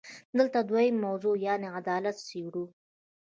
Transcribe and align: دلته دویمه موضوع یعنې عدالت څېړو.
دلته 0.37 0.59
دویمه 0.69 1.01
موضوع 1.05 1.35
یعنې 1.47 1.67
عدالت 1.79 2.17
څېړو. 2.27 2.65